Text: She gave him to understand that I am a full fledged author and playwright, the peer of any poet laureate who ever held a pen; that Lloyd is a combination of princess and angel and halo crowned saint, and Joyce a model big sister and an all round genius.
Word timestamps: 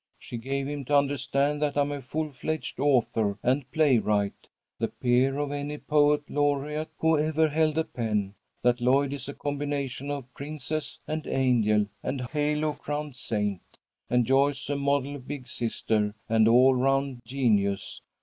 She 0.17 0.37
gave 0.39 0.67
him 0.67 0.83
to 0.85 0.97
understand 0.97 1.61
that 1.61 1.77
I 1.77 1.81
am 1.81 1.91
a 1.91 2.01
full 2.01 2.31
fledged 2.31 2.79
author 2.79 3.37
and 3.43 3.71
playwright, 3.71 4.47
the 4.79 4.87
peer 4.87 5.37
of 5.37 5.51
any 5.51 5.77
poet 5.77 6.27
laureate 6.27 6.89
who 6.97 7.19
ever 7.19 7.47
held 7.49 7.77
a 7.77 7.83
pen; 7.83 8.33
that 8.63 8.81
Lloyd 8.81 9.13
is 9.13 9.29
a 9.29 9.35
combination 9.35 10.09
of 10.09 10.33
princess 10.33 10.97
and 11.07 11.27
angel 11.27 11.85
and 12.01 12.21
halo 12.31 12.73
crowned 12.73 13.15
saint, 13.15 13.61
and 14.09 14.25
Joyce 14.25 14.67
a 14.71 14.75
model 14.75 15.19
big 15.19 15.47
sister 15.47 16.15
and 16.27 16.47
an 16.47 16.47
all 16.47 16.73
round 16.73 17.21
genius. 17.23 18.01